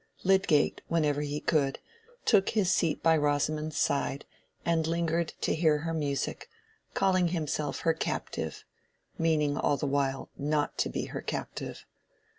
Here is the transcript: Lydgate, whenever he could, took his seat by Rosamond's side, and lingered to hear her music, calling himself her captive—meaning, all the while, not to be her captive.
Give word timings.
Lydgate, 0.23 0.81
whenever 0.87 1.21
he 1.21 1.39
could, 1.39 1.77
took 2.25 2.49
his 2.49 2.71
seat 2.71 3.03
by 3.03 3.15
Rosamond's 3.15 3.77
side, 3.77 4.25
and 4.65 4.87
lingered 4.87 5.33
to 5.41 5.53
hear 5.53 5.77
her 5.77 5.93
music, 5.93 6.49
calling 6.95 7.27
himself 7.27 7.81
her 7.81 7.93
captive—meaning, 7.93 9.57
all 9.57 9.77
the 9.77 9.85
while, 9.85 10.31
not 10.35 10.75
to 10.79 10.89
be 10.89 11.05
her 11.13 11.21
captive. 11.21 11.85